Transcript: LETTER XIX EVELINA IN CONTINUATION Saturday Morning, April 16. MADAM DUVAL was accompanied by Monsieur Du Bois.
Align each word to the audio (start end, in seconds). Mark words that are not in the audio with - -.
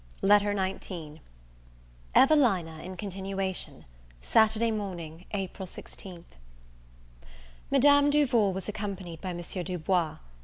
LETTER 0.23 0.55
XIX 0.57 1.19
EVELINA 2.15 2.79
IN 2.79 2.97
CONTINUATION 2.97 3.85
Saturday 4.19 4.71
Morning, 4.71 5.25
April 5.29 5.67
16. 5.67 6.25
MADAM 7.69 8.09
DUVAL 8.09 8.51
was 8.51 8.67
accompanied 8.67 9.21
by 9.21 9.31
Monsieur 9.31 9.61
Du 9.61 9.77
Bois. 9.77 10.17